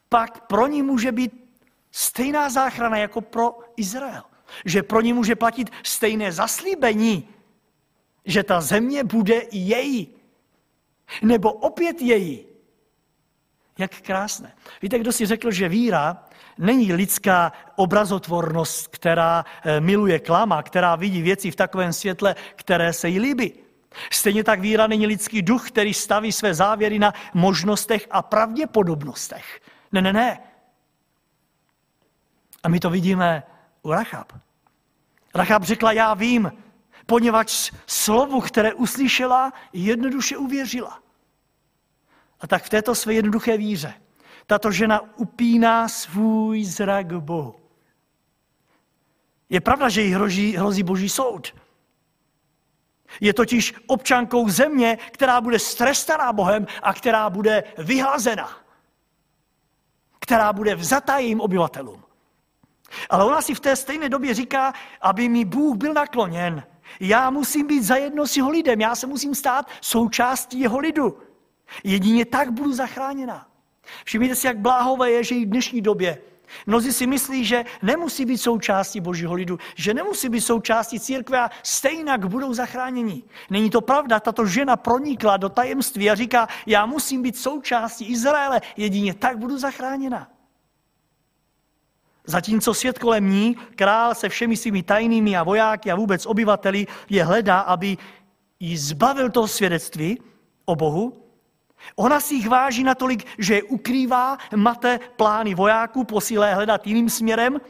[0.09, 1.47] pak pro ní může být
[1.91, 4.23] stejná záchrana jako pro Izrael.
[4.65, 7.29] Že pro ní může platit stejné zaslíbení,
[8.27, 10.07] že ta země bude její.
[11.21, 12.45] Nebo opět její.
[13.77, 14.53] Jak krásné.
[14.81, 16.25] Víte, kdo si řekl, že víra
[16.57, 23.09] není lidská obrazotvornost, která eh, miluje klama, která vidí věci v takovém světle, které se
[23.09, 23.53] jí líbí.
[24.11, 29.61] Stejně tak víra není lidský duch, který staví své závěry na možnostech a pravděpodobnostech.
[29.91, 30.39] Ne, ne, ne.
[32.63, 33.43] A my to vidíme
[33.81, 34.33] u Rachab.
[35.35, 36.51] Rachab řekla, já vím,
[37.07, 40.99] poněvadž slovu, které uslyšela, jednoduše uvěřila.
[42.39, 43.93] A tak v této své jednoduché víře
[44.47, 47.55] tato žena upíná svůj zrak Bohu.
[49.49, 51.55] Je pravda, že jí hrozí, hrozí boží soud.
[53.21, 58.57] Je totiž občankou země, která bude strestaná Bohem a která bude vyhlazena.
[60.19, 62.03] Která bude vzatá jejím obyvatelům.
[63.09, 66.63] Ale ona si v té stejné době říká, aby mi Bůh byl nakloněn.
[66.99, 71.17] Já musím být zajedno s jeho lidem, já se musím stát součástí jeho lidu.
[71.83, 73.47] Jedině tak budu zachráněna.
[74.05, 76.17] Všimněte si, jak bláhové je, že i v dnešní době
[76.65, 81.49] Mnozí si myslí, že nemusí být součástí božího lidu, že nemusí být součástí církve a
[81.63, 83.23] stejně budou zachráněni.
[83.49, 88.61] Není to pravda, tato žena pronikla do tajemství a říká, já musím být součástí Izraele,
[88.77, 90.29] jedině tak budu zachráněna.
[92.27, 97.23] Zatímco svět kolem ní, král se všemi svými tajnými a vojáky a vůbec obyvateli je
[97.23, 97.97] hledá, aby
[98.59, 100.19] ji zbavil toho svědectví
[100.65, 101.27] o Bohu,
[101.95, 107.61] Ona si jich váží natolik, že je ukrývá, mate plány vojáků, posílá hledat jiným směrem,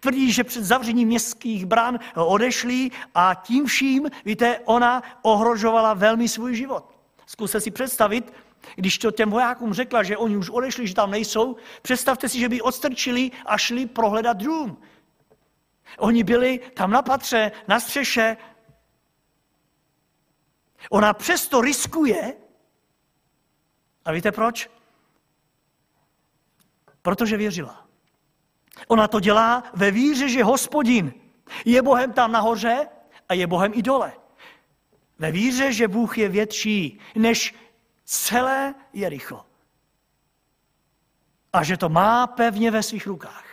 [0.00, 6.56] tvrdí, že před zavřením městských bran odešli a tím vším, víte, ona ohrožovala velmi svůj
[6.56, 6.90] život.
[7.26, 8.32] Zkuste si představit,
[8.74, 12.48] když to těm vojákům řekla, že oni už odešli, že tam nejsou, představte si, že
[12.48, 14.82] by odstrčili a šli prohledat dům.
[15.98, 18.36] Oni byli tam na patře, na střeše.
[20.90, 22.34] Ona přesto riskuje,
[24.04, 24.70] a víte proč?
[27.02, 27.86] Protože věřila.
[28.88, 31.14] Ona to dělá ve víře, že hospodin
[31.64, 32.88] je Bohem tam nahoře
[33.28, 34.12] a je Bohem i dole.
[35.18, 37.54] Ve víře, že Bůh je větší než
[38.06, 39.44] celé Jericho.
[41.52, 43.44] A že to má pevně ve svých rukách.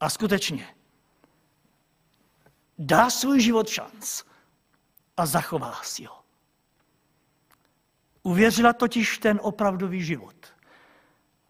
[0.00, 0.76] A skutečně
[2.78, 4.22] dá svůj život šanc
[5.16, 6.22] a zachová si ho.
[8.22, 10.36] Uvěřila totiž ten opravdový život.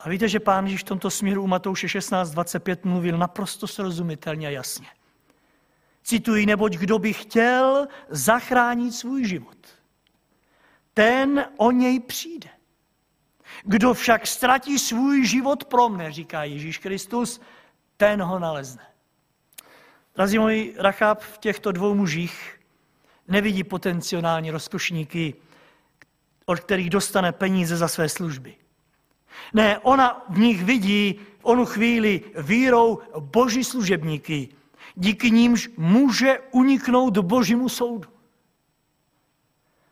[0.01, 4.51] A víte, že pán Ježíš v tomto směru u Matouše 16.25 mluvil naprosto srozumitelně a
[4.51, 4.87] jasně.
[6.03, 9.57] Cituji, neboť kdo by chtěl zachránit svůj život,
[10.97, 12.49] ten o něj přijde.
[13.65, 17.41] Kdo však ztratí svůj život pro mne, říká Ježíš Kristus,
[17.97, 18.87] ten ho nalezne.
[20.15, 22.57] Drazí moji, Rachab v těchto dvou mužích
[23.29, 25.35] Nevidí potenciální rozkošníky,
[26.47, 28.55] od kterých dostane peníze za své služby.
[29.53, 34.49] Ne, ona v nich vidí v onu chvíli vírou boží služebníky,
[34.95, 38.16] díky nímž může uniknout božímu soudu.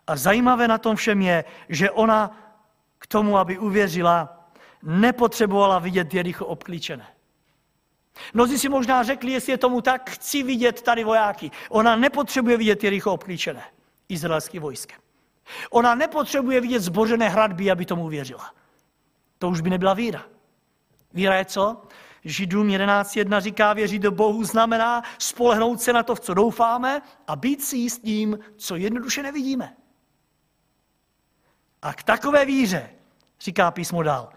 [0.07, 2.39] A zajímavé na tom všem je, že ona
[2.99, 4.49] k tomu, aby uvěřila,
[4.83, 7.07] nepotřebovala vidět Jericho obklíčené.
[8.35, 11.51] Mnozí si možná řekli, jestli je tomu tak, chci vidět tady vojáky.
[11.69, 13.65] Ona nepotřebuje vidět Jericho obklíčené
[14.09, 14.99] izraelským vojskem.
[15.71, 18.51] Ona nepotřebuje vidět zbořené hradby, aby tomu uvěřila.
[19.39, 20.25] To už by nebyla víra.
[21.13, 21.83] Víra je co?
[22.25, 27.37] Židům 11.1 říká, věřit do Bohu znamená spolehnout se na to, v co doufáme a
[27.37, 29.77] být si jistým, co jednoduše nevidíme.
[31.85, 32.91] A k takové víře,
[33.41, 34.33] říká písmo dál,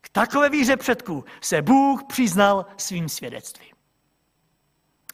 [0.00, 3.74] k takové víře předků se Bůh přiznal svým svědectvím.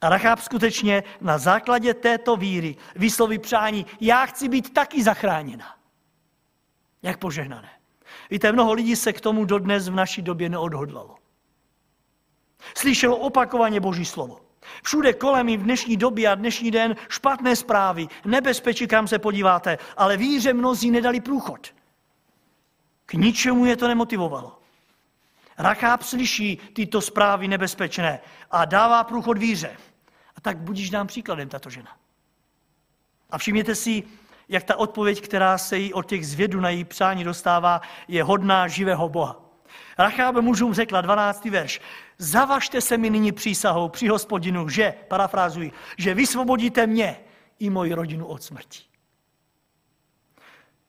[0.01, 5.77] A Rachab skutečně na základě této víry vysloví přání, já chci být taky zachráněna.
[7.03, 7.71] Jak požehnané.
[8.31, 11.17] Víte, mnoho lidí se k tomu dodnes v naší době neodhodlalo.
[12.77, 14.46] Slyšelo opakovaně Boží slovo.
[14.83, 19.79] Všude kolem i v dnešní době a dnešní den špatné zprávy, nebezpečí, kam se podíváte,
[19.97, 21.67] ale víře mnozí nedali průchod.
[23.07, 24.59] K ničemu je to nemotivovalo.
[25.59, 29.77] Racháb slyší tyto zprávy nebezpečné a dává průchod víře.
[30.37, 31.97] A tak budíš nám příkladem tato žena.
[33.31, 34.03] A všimněte si,
[34.49, 38.69] jak ta odpověď, která se jí od těch zvědů na její přání dostává, je hodná
[38.69, 39.37] živého Boha.
[39.99, 41.45] Rachábe mužům řekla, 12.
[41.45, 41.81] verš,
[42.19, 47.21] zavažte se mi nyní přísahou při hospodinu, že, parafrázuji, že vysvobodíte mě
[47.59, 48.79] i moji rodinu od smrti.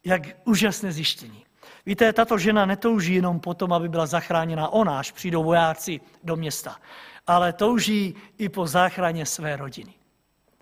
[0.05, 1.45] Jak úžasné zjištění.
[1.85, 6.77] Víte, tato žena netouží jenom potom, aby byla zachráněna ona, až přijdou vojáci do města,
[7.27, 9.93] ale touží i po záchraně své rodiny.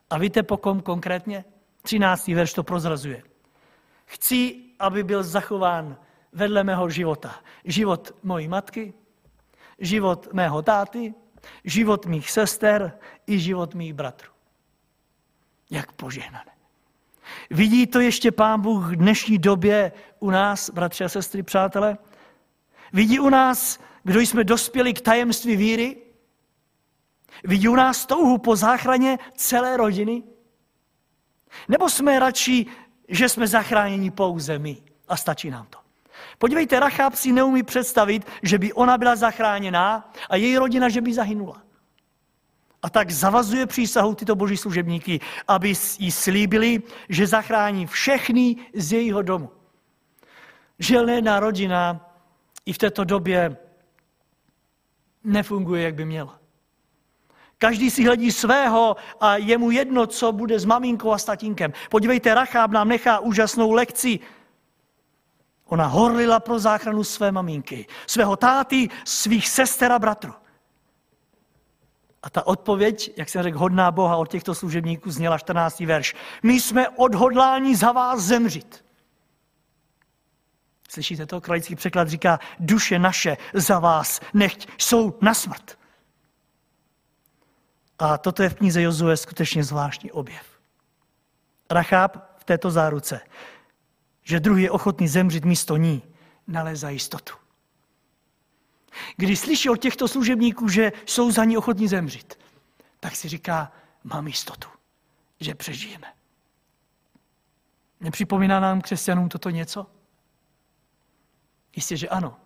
[0.10, 1.46] A víte po kom konkrétně?
[1.82, 2.28] 13.
[2.28, 3.24] verš to prozrazuje.
[4.06, 5.98] Chci, aby byl zachován
[6.34, 7.36] vedle mého života.
[7.66, 8.94] Život mojí matky,
[9.80, 11.14] život mého táty,
[11.64, 14.32] život mých sester i život mých bratrů.
[15.70, 16.52] Jak požehnané.
[17.50, 21.98] Vidí to ještě Pán Bůh v dnešní době u nás, bratři a sestry, přátelé?
[22.94, 25.98] Vidí u nás, kdo jsme dospěli k tajemství víry?
[27.44, 30.24] Vidí u nás touhu po záchraně celé rodiny?
[31.68, 32.66] Nebo jsme radši,
[33.10, 35.85] že jsme zachráněni pouze my a stačí nám to?
[36.38, 41.14] Podívejte, Rachab si neumí představit, že by ona byla zachráněná a její rodina, že by
[41.14, 41.62] zahynula.
[42.82, 49.22] A tak zavazuje přísahu tyto boží služebníky, aby jí slíbili, že zachrání všechny z jejího
[49.22, 49.50] domu.
[50.80, 52.10] Želná rodina
[52.66, 53.58] i v této době
[55.24, 56.40] nefunguje, jak by měla.
[57.58, 61.74] Každý si hledí svého a je mu jedno, co bude s maminkou a s tatínkem.
[61.90, 64.20] Podívejte, Racháb nám nechá úžasnou lekci.
[65.66, 70.34] Ona horlila pro záchranu své maminky, svého táty, svých sester a bratrů.
[72.24, 75.80] A ta odpověď, jak jsem řekl, hodná Boha od těchto služebníků zněla 14.
[75.80, 76.16] verš.
[76.44, 78.86] My jsme odhodláni za vás zemřít.
[80.90, 81.42] Slyšíte to?
[81.42, 85.78] Kralický překlad říká, duše naše za vás nechť jsou na smrt.
[88.00, 90.46] A toto je v knize Jozue skutečně zvláštní objev.
[91.70, 93.22] Rachab v této záruce,
[94.26, 96.04] že druhý je ochotný zemřít místo ní,
[96.48, 97.34] nalézá jistotu.
[99.18, 102.34] Když slyší od těchto služebníků, že jsou za ní ochotní zemřít,
[103.00, 103.72] tak si říká,
[104.04, 104.70] mám jistotu,
[105.40, 106.08] že přežijeme.
[108.00, 109.88] Nepřipomíná nám křesťanům toto něco?
[111.76, 112.38] Jistě, že ano.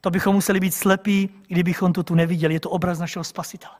[0.00, 2.54] To bychom museli být slepí, kdybychom to tu neviděli.
[2.54, 3.74] Je to obraz našeho spasitele,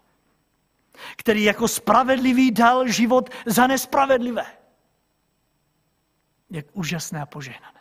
[1.16, 4.59] který jako spravedlivý dal život za nespravedlivé.
[6.50, 7.80] Jak úžasné a požehnané.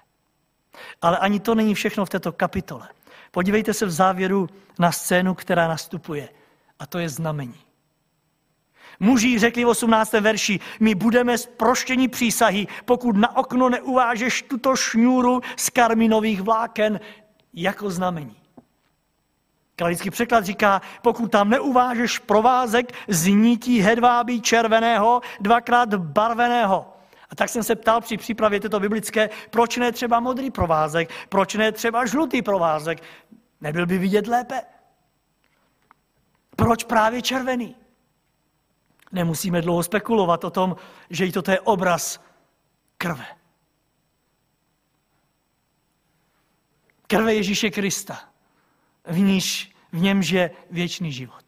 [1.02, 2.90] Ale ani to není všechno v této kapitole.
[3.32, 6.30] Podívejte se v závěru na scénu, která nastupuje.
[6.80, 7.60] A to je znamení.
[9.00, 10.14] Muži řekli v 18.
[10.14, 17.00] verši, my budeme proštění přísahy, pokud na okno neuvážeš tuto šňůru z karminových vláken
[17.54, 18.36] jako znamení.
[19.76, 26.99] Kralický překlad říká, pokud tam neuvážeš provázek z nití hedvábí červeného, dvakrát barveného.
[27.30, 31.54] A tak jsem se ptal při přípravě této biblické, proč ne třeba modrý provázek, proč
[31.54, 33.04] ne třeba žlutý provázek.
[33.62, 34.62] Nebyl by vidět lépe?
[36.56, 37.76] Proč právě červený?
[39.12, 40.76] Nemusíme dlouho spekulovat o tom,
[41.10, 42.24] že i toto je obraz
[42.98, 43.26] krve.
[47.08, 48.30] Krve Ježíše Krista,
[49.06, 51.46] v, níž, v němž je věčný život.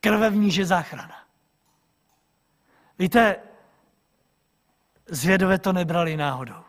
[0.00, 1.25] Krve v níž je záchrana.
[2.98, 3.36] Víte,
[5.06, 6.64] zvědové to nebrali náhodou.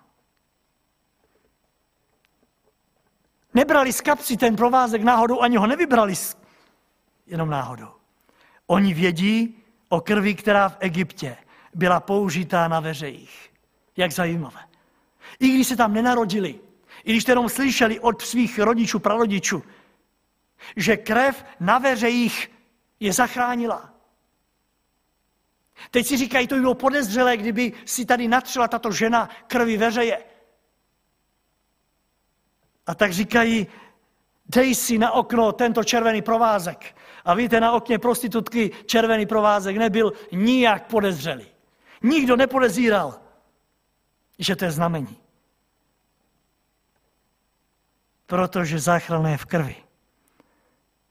[3.53, 6.13] Nebrali z kapsy ten provázek náhodou, ani ho nevybrali
[7.27, 7.91] jenom náhodou.
[8.67, 11.37] Oni vědí o krvi, která v Egyptě
[11.73, 13.53] byla použitá na veřejích.
[13.97, 14.59] Jak zajímavé.
[15.39, 16.59] I když se tam nenarodili,
[17.03, 19.63] i když jenom slyšeli od svých rodičů, prarodičů,
[20.75, 22.51] že krev na veřejích
[22.99, 23.96] je zachránila.
[25.91, 30.23] Teď si říkají, to by bylo podezřelé, kdyby si tady natřela tato žena krvi veřeje.
[32.87, 33.67] A tak říkají,
[34.45, 36.95] dej si na okno tento červený provázek.
[37.25, 41.47] A víte, na okně prostitutky červený provázek nebyl nijak podezřelý.
[42.03, 43.19] Nikdo nepodezíral,
[44.39, 45.17] že to je znamení.
[48.25, 49.75] Protože záchrana je v krvi.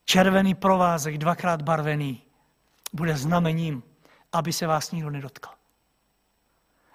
[0.04, 2.22] Červený provázek, dvakrát barvený,
[2.92, 3.82] bude znamením,
[4.38, 5.50] aby se vás nikdo nedotkl.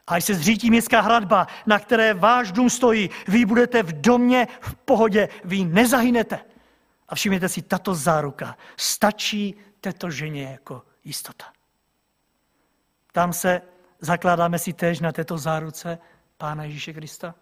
[0.08, 4.48] A až se zřítí městská hradba, na které váš dům stojí, vy budete v domě
[4.62, 6.40] v pohodě, vy nezahynete.
[7.10, 11.46] A všimněte si, tato záruka stačí této ženě jako jistota.
[13.12, 13.62] Tam se
[14.00, 15.98] zakládáme si též na této záruce
[16.38, 17.36] Pána Ježíše Krista.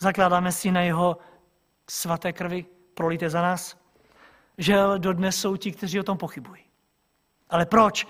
[0.00, 1.18] Zakládáme si na jeho
[1.90, 3.76] svaté krvi, prolité za nás.
[4.58, 6.62] Žel dodnes jsou ti, kteří o tom pochybují.
[7.50, 8.06] Ale proč?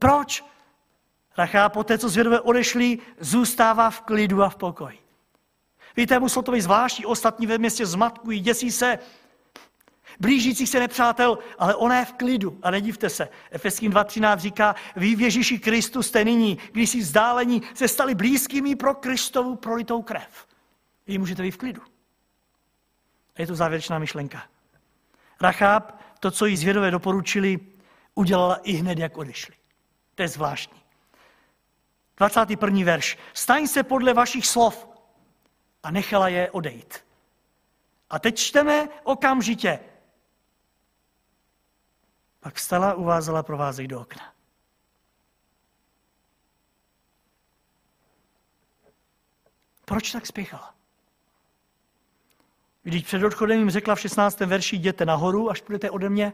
[0.00, 0.44] Proč?
[1.38, 4.98] Rachá po té, co zvědové odešli, zůstává v klidu a v pokoji.
[5.96, 8.98] Víte, muselo to být zvláštní, ostatní ve městě zmatkují, děsí se,
[10.20, 12.58] blížících se nepřátel, ale ona je v klidu.
[12.62, 17.62] A nedivte se, Efeským 2.13 říká, vy v Ježíši Kristu jste nyní, když si vzdálení,
[17.74, 20.46] se stali blízkými pro Kristovu prolitou krev.
[21.06, 21.82] Vy můžete být v klidu.
[23.36, 24.42] A je to závěrečná myšlenka.
[25.40, 27.60] Rachab, to, co jí zvědové doporučili,
[28.14, 29.59] udělala i hned, jak odešli.
[30.20, 30.82] To je zvláštní.
[32.16, 32.84] 21.
[32.84, 33.18] verš.
[33.34, 34.88] Staň se podle vašich slov
[35.82, 37.04] a nechala je odejít.
[38.10, 39.80] A teď čteme okamžitě.
[42.40, 44.34] Pak stala, uvázala provázek do okna.
[49.84, 50.74] Proč tak spěchala?
[52.82, 54.40] Když před odchodem jim řekla v 16.
[54.40, 56.32] verši, jděte nahoru, až půjdete ode mě,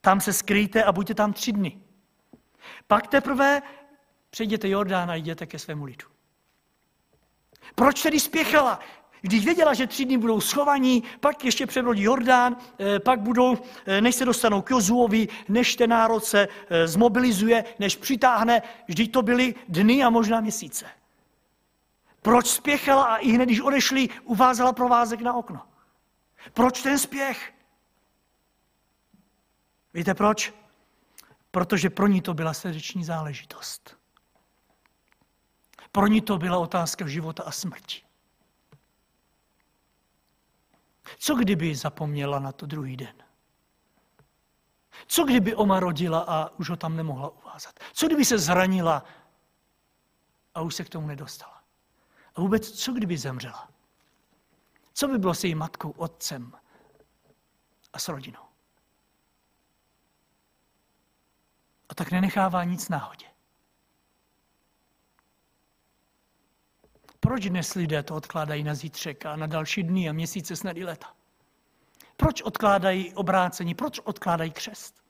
[0.00, 1.83] tam se skryjte a buďte tam tři dny.
[2.86, 3.62] Pak teprve
[4.30, 6.06] přejděte Jordán a jděte ke svému lidu.
[7.74, 8.80] Proč tedy spěchala?
[9.20, 14.00] Když věděla, že tři dny budou schovaní, pak ještě přebrodí Jordán, eh, pak budou, eh,
[14.00, 19.22] než se dostanou k Jozuovi, než ten národ se eh, zmobilizuje, než přitáhne, vždyť to
[19.22, 20.86] byly dny a možná měsíce.
[22.22, 25.60] Proč spěchala a i hned, když odešli, uvázala provázek na okno?
[26.52, 27.52] Proč ten spěch?
[29.94, 30.52] Víte proč?
[31.54, 33.96] Protože pro ní to byla srdeční záležitost.
[35.92, 38.02] Pro ní to byla otázka života a smrti.
[41.18, 43.14] Co kdyby zapomněla na to druhý den?
[45.06, 47.80] Co kdyby Oma rodila a už ho tam nemohla uvázat?
[47.92, 49.04] Co kdyby se zranila
[50.54, 51.62] a už se k tomu nedostala?
[52.34, 53.68] A vůbec, co kdyby zemřela?
[54.92, 56.52] Co by bylo s její matkou, otcem
[57.92, 58.43] a s rodinou?
[61.88, 63.26] A tak nenechává nic náhodě.
[67.20, 70.84] Proč dnes lidé to odkládají na zítřek a na další dny a měsíce, snad i
[70.84, 71.14] leta?
[72.16, 73.74] Proč odkládají obrácení?
[73.74, 75.04] Proč odkládají křest?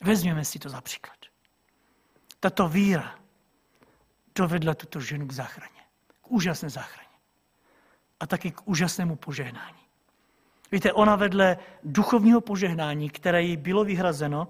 [0.00, 1.18] Vezměme si to za příklad.
[2.40, 3.18] Tato víra
[4.34, 5.80] dovedla tuto ženu k záchraně.
[6.22, 7.08] K úžasné záchraně.
[8.20, 9.79] A taky k úžasnému požehnání.
[10.72, 14.48] Víte, ona vedle duchovního požehnání, které jí bylo vyhrazeno,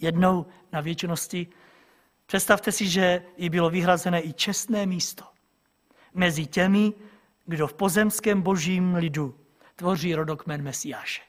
[0.00, 1.46] jednou na věčnosti,
[2.26, 5.24] představte si, že jí bylo vyhrazené i čestné místo
[6.14, 6.92] mezi těmi,
[7.46, 9.38] kdo v pozemském božím lidu
[9.76, 11.22] tvoří rodokmen Mesiáše.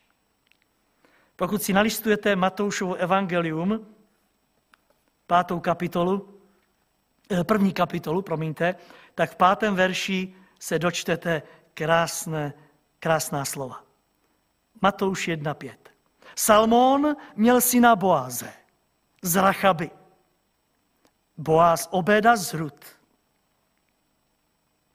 [1.35, 3.87] Pokud si nalistujete Matoušovo evangelium,
[5.27, 6.39] pátou kapitolu,
[7.31, 8.75] eh, první kapitolu, promiňte,
[9.15, 11.41] tak v pátém verši se dočtete
[11.73, 12.53] krásné
[13.01, 13.81] Krásná slova.
[14.81, 15.73] Matouš 1.5.
[16.35, 18.53] Salmón měl syna Boáze
[19.21, 19.91] z Rachaby.
[21.37, 22.85] Boáz Obeda z Rud.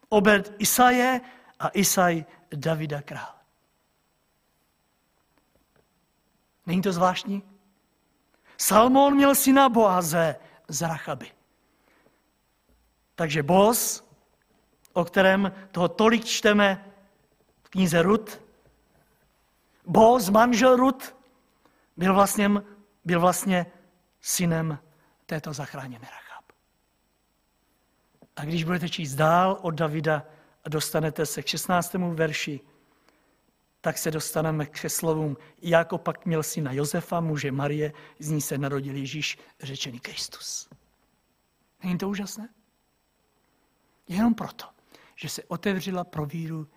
[0.09, 1.20] Obed Isaje
[1.59, 3.34] a Isaj Davida král.
[6.66, 7.42] Není to zvláštní?
[8.57, 10.36] Salmón měl syna Boáze
[10.68, 11.32] z Rachaby.
[13.14, 14.04] Takže Boz,
[14.92, 16.92] o kterém toho tolik čteme
[17.76, 18.40] knize Rut.
[19.86, 21.16] Boz, manžel Rut,
[21.96, 22.50] byl vlastně
[23.04, 23.66] byl vlastně
[24.20, 24.78] synem
[25.26, 26.44] této zachráněné Rachab.
[28.36, 30.26] A když budete číst dál od Davida
[30.64, 31.94] a dostanete se k 16.
[31.94, 32.60] verši,
[33.80, 38.58] tak se dostaneme k slovům, jako pak měl syna Josefa, muže Marie, z ní se
[38.58, 40.68] narodil Ježíš, řečený Kristus.
[41.82, 42.48] Není to úžasné?
[44.08, 44.66] Jenom proto,
[45.16, 46.68] že se otevřela pro víru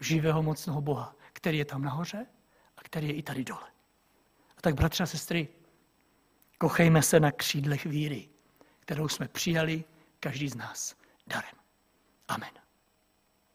[0.00, 2.26] živého mocného Boha, který je tam nahoře
[2.76, 3.70] a který je i tady dole.
[4.56, 5.48] A tak, bratři a sestry,
[6.58, 8.28] kochejme se na křídlech víry,
[8.80, 9.84] kterou jsme přijali
[10.20, 11.56] každý z nás darem.
[12.28, 12.63] Amen.